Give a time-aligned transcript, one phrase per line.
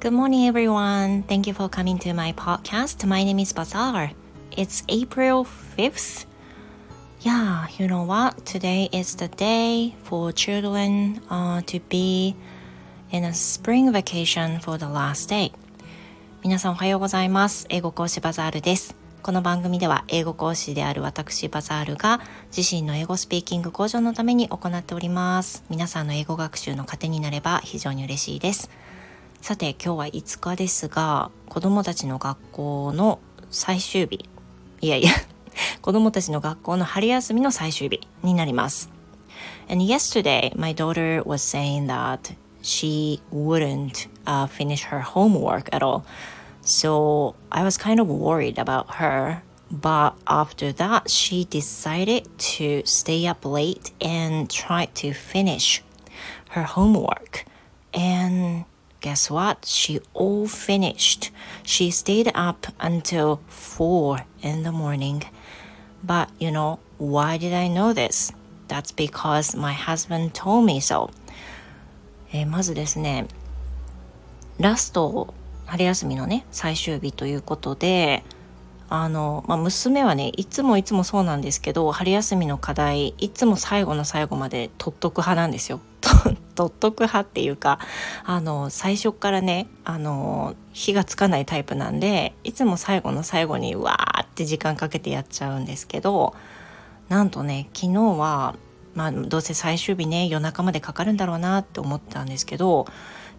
[0.00, 1.24] Good morning, everyone.
[1.24, 3.04] Thank you for coming to my podcast.
[3.04, 4.12] My name is Bazaar.
[4.52, 6.24] It's April 5th.
[7.22, 8.46] Yeah, you know what?
[8.46, 12.36] Today is the day for children uh, to be
[13.10, 15.50] in a spring vacation for the last day.
[16.44, 17.66] 皆さんおはようございます。
[17.68, 18.94] 英語講師バザールです。
[19.20, 22.20] この番組では英語講師である私バザールが
[22.56, 25.64] 自身の英語スピーキング向上のために行っております。
[25.68, 28.70] 皆さんの英語学習の糧になれば非常に嬉しいです。
[29.40, 33.18] さて今日は5日ですが子供たちの学校の
[33.50, 34.28] 最終日
[34.80, 35.10] いやいや
[35.80, 38.90] 子供たちの学校の春休みの最終日になります。
[39.68, 46.02] And yesterday my daughter was saying that she wouldn't uh, finish her homework at all.
[46.62, 49.42] So I was kind of worried about her.
[49.70, 55.82] But after that, she decided to stay up late and try to finish
[56.50, 57.44] her homework.
[57.92, 58.64] And
[59.00, 59.66] guess what?
[59.66, 61.30] She all finished.
[61.64, 65.22] She stayed up until 4 in the morning.
[66.04, 68.32] But you know, why did I know this?
[68.68, 71.10] That's because my husband told me so.
[72.32, 73.26] えー、まずですね、
[74.58, 75.32] ラスト
[75.66, 78.24] 春休みのね最終日ということで
[78.88, 85.80] あの、まあ、娘はねいつもいつもそうなんですけど春休みの課題いつも最後の最後まで取っとく派なんですよ。
[86.58, 87.78] 取っとく派っていうか
[88.24, 96.34] あの最初からねあの火がつかないタイプなんでいつも最後の最後にわーって時間かけてやっちゃうんですけど
[97.08, 98.56] なんとね昨日は
[98.94, 102.86] まあどうせ最終日ね夜中までかかるんだろうなって思ってたんですけど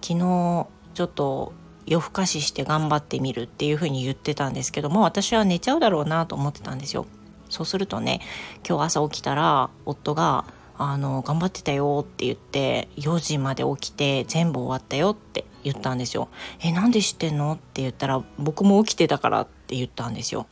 [0.00, 1.52] 昨日ちょっと
[1.86, 7.06] 夜更かしして頑張ってみるっていうふうに言ってたんですけども私は寝ちゃうだろうなと思ってたんですよ。
[7.48, 8.20] そうするとね
[8.68, 10.44] 今日朝起きたら夫が
[10.78, 16.28] あの頑張ってたよって言って4時まで起きて全部終わったよって言ったんですよ。
[16.60, 20.46] えなんで知ってんのって言ったら僕も起きてたからって言ったんですよ。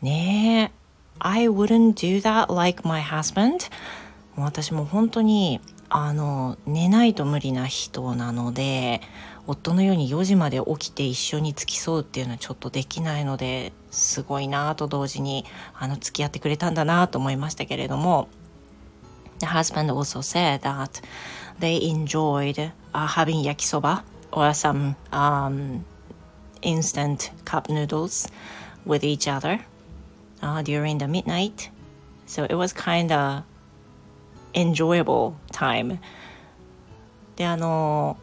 [0.00, 0.84] ねえ
[1.18, 3.70] I wouldn't do that like my husband
[4.36, 9.00] 私も本当にあの寝ないと無理な人なので
[9.46, 15.44] 夫のように4時まで起きて一緒に付き添うっていうのはちょっとできないのですごいなと同時に
[15.74, 18.28] あの付き合ってくれたんだなと思いましたけれども
[19.44, 21.02] The husband also said that
[21.60, 25.84] they enjoyed、uh, having yakisoba or some、um,
[26.62, 28.26] instant cup noodles
[28.86, 29.60] with each other
[30.40, 31.68] uh, during the midnight.
[32.24, 33.42] So it was kind of
[34.54, 35.98] enjoyable time.
[37.36, 38.16] で、あの、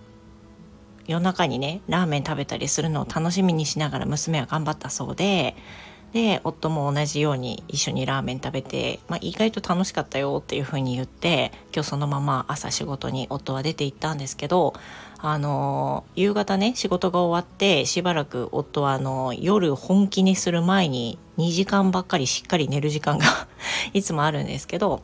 [1.05, 5.55] 夜中にねラーメン食べたりするのを楽しみにしながら娘は頑張ったそうで
[6.13, 14.73] で夫も同じように一緒にラーメン食べて、まあ、意外と楽しかったよっていうふうに言って今日そのまま朝仕事に夫は出て行ったんですけど
[15.19, 23.25] あの夕方ね仕事が終わってしばらく夫はあの夜本気にする前に2時間ばっかりしっかり寝る時間が
[23.93, 25.01] いつもあるんですけど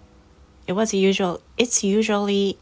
[0.66, 2.58] It was usual it's usually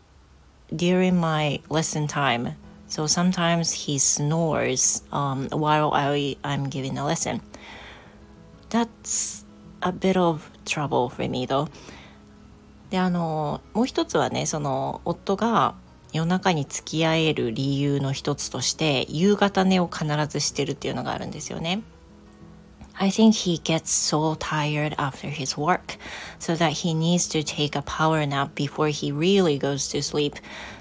[0.72, 2.56] during my lesson time
[2.88, 7.42] So sometimes he snores um, while I, I'm giving a lesson.
[8.76, 9.46] That's
[9.80, 11.70] a bit of trouble for me though.
[12.90, 15.76] であのもう一つはねその夫が
[16.12, 21.84] 夜中に付き合える理由の一つとして夕方寝を必ずしてるっていうのがあるんですよね。
[22.98, 25.98] I think he gets so tired after his work,
[26.40, 30.36] so that he needs to take a power nap before he really goes to sleep.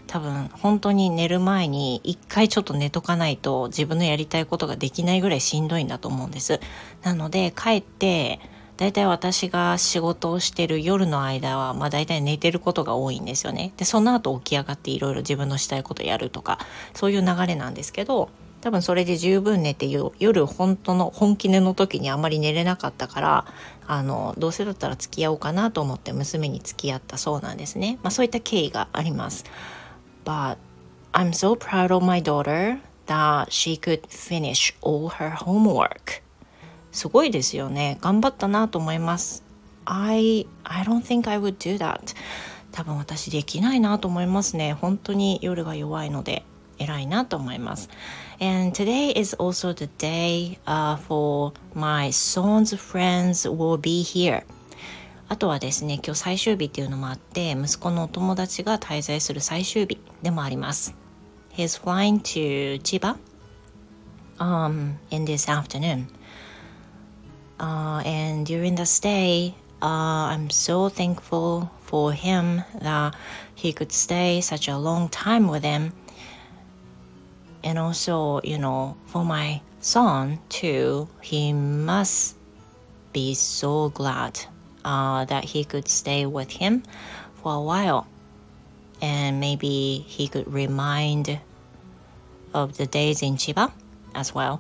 [0.07, 6.61] 多分本当に寝る前に一回ちょっと寝とかないと自分のやりたいことができないぐらいしんどいんだと思うんです。
[7.03, 8.39] なので帰って
[8.77, 13.73] だいたい私が仕事をしてる夜の間は、まあ大体寝てることが多いんですよね。
[13.77, 16.59] で、その後起き上がっていろいろ自分のしたいことやるとか、
[16.93, 18.31] そういう流れなんですけど、
[18.65, 19.87] 多分それで十分寝て
[20.19, 23.45] 夜本当の本気寝の時にあまり寝れなかったから
[23.87, 29.45] あのどうせだったら付き合おうかなと思って娘に付き合ったそうなんですね、まあ、そういった経緯があります。
[30.25, 30.57] But
[31.13, 36.23] I'm so proud of my daughter that she could finish all her homework.
[36.91, 37.99] すごいですよね。
[38.01, 39.45] 頑張ったなと思います。
[39.85, 42.17] I, I don't think I would do that.
[42.73, 44.73] 多分私できないなと思いますね。
[44.73, 46.45] 本当に夜が弱いので。
[46.84, 47.90] 偉いなと思います。
[48.40, 54.44] And today is also the day、uh, for my son's friends will be here.
[55.28, 60.96] あとはですね、今日最終日っていうのもあって、息子のお友達が滞在する最終日でもあります。
[61.54, 63.18] He's flying to Chiba
[64.40, 66.08] um, in this afternoon.
[67.60, 73.14] Uh, and during the stay, uh, I'm so thankful for him that
[73.54, 75.92] he could stay such a long time with him.
[77.64, 82.36] and also, you know, for my son too, he must
[83.14, 84.40] be so glad
[84.86, 86.84] uh, that he could stay with him
[87.42, 88.08] for a while.
[89.02, 91.40] And maybe he could remind
[92.54, 93.72] of the days in Chiba
[94.14, 94.60] as well.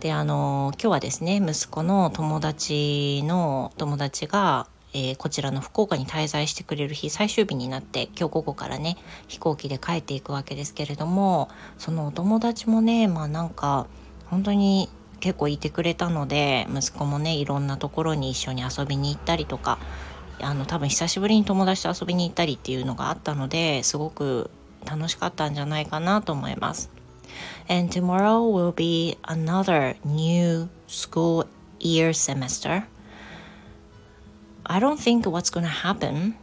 [0.00, 8.97] で、あの、今日はですね、息子の友達の友達が、 えー、こちらの福岡に滞在してくれる日最終日になって今日午後からね
[9.27, 13.87] 飛行機で帰っていくわけですけれどもそのお友達もねまあなんか
[14.25, 14.89] 本当に
[15.19, 19.77] 結構いてくれたので息子もねいろんなところに一緒に遊びに行ったりとか
[20.39, 24.49] あの多分久しぶりに友達と遊びに行ったりっていうのがあったのですごく
[24.85, 26.89] 楽しかったんじゃないかなと思います。
[27.67, 31.45] And tomorrow will be another new school
[31.79, 32.83] year semester.
[34.66, 36.34] I don't think what's going to happen,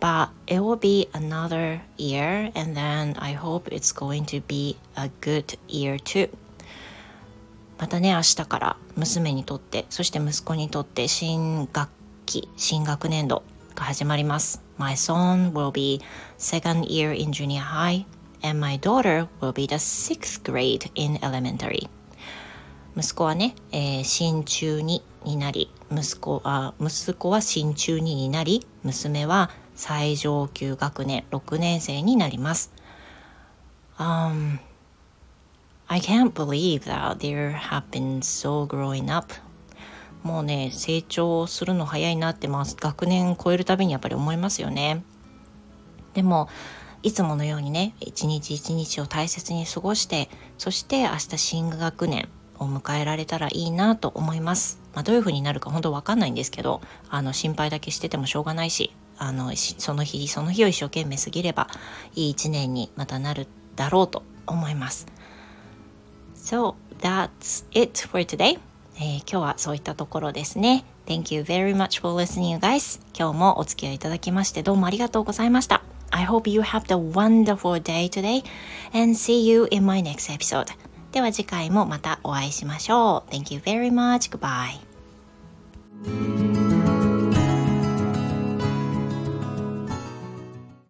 [0.00, 5.10] but it will be another year, and then I hope it's going to be a
[5.20, 6.30] good year too.
[7.78, 11.88] またね、明日から娘にとって、そして息子にとって新学
[12.26, 13.44] 期、新学年度
[13.74, 14.60] が始まります。
[14.78, 16.00] My son will be
[16.38, 18.04] second year in junior high
[18.42, 21.88] and my daughter will be the sixth grade in elementary.
[22.96, 32.71] 息子はね、えー、新中2 になり、息子あ息子は新中2になり、娘は最上級学年6年生になります。
[33.97, 34.59] Um,
[35.87, 39.33] I can't believe that there have been so growing up.
[40.23, 45.03] もうね、成長するの早いなって、まあ、学年超えるたびにやっぱり思いますよね。
[46.13, 46.47] でも、
[47.03, 52.29] いつものようにね、一日一日を大切に過ごして、そして明日新学年
[52.63, 54.79] を迎えられたらいいなと思います。
[54.93, 61.67] まあ、どういう風になるか本当わかんないんですけど、あの、心配だけしててもしょうがないし、あの、その日その日を一生懸命過ぎれば、
[62.15, 65.07] いい一年にまたなるだろうと思います。
[66.35, 68.59] So, that's it for today.
[68.97, 70.85] えー、今日はそういったところですね。
[71.05, 73.01] Thank you very much for listening, you guys.
[73.17, 75.83] 今日もお付き合いいただきましてどうもありがとうございました。
[76.11, 78.43] I hope you have the wonderful day today
[78.93, 80.92] and see you in my next episode.
[81.13, 83.31] では次回もまたお会いしましょう。
[83.31, 84.35] Thank you very much.
[84.35, 84.81] Goodbye.